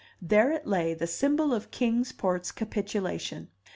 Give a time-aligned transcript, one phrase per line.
[0.19, 3.49] There it lay, the symbol of Kings Port's capitulation.